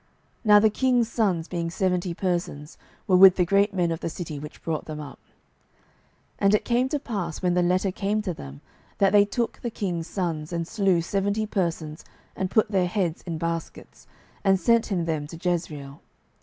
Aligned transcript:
Now 0.43 0.57
the 0.57 0.71
king's 0.71 1.07
sons, 1.11 1.47
being 1.47 1.69
seventy 1.69 2.15
persons, 2.15 2.75
were 3.05 3.15
with 3.17 3.35
the 3.35 3.45
great 3.45 3.71
men 3.71 3.91
of 3.91 3.99
the 3.99 4.09
city, 4.09 4.39
which 4.39 4.63
brought 4.63 4.85
them 4.85 4.99
up. 4.99 5.19
12:010:007 6.39 6.39
And 6.39 6.55
it 6.55 6.65
came 6.65 6.89
to 6.89 6.97
pass, 6.99 7.43
when 7.43 7.53
the 7.53 7.61
letter 7.61 7.91
came 7.91 8.23
to 8.23 8.33
them, 8.33 8.61
that 8.97 9.11
they 9.11 9.25
took 9.25 9.59
the 9.61 9.69
king's 9.69 10.07
sons, 10.07 10.51
and 10.51 10.67
slew 10.67 11.01
seventy 11.03 11.45
persons, 11.45 12.03
and 12.35 12.49
put 12.49 12.71
their 12.71 12.87
heads 12.87 13.21
in 13.27 13.37
baskets, 13.37 14.07
and 14.43 14.59
sent 14.59 14.87
him 14.87 15.05
them 15.05 15.27
to 15.27 15.37
Jezreel. 15.39 16.01